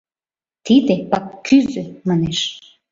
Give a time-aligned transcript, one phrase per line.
[0.65, 2.39] «Тиде паккӱзӧ!— манеш.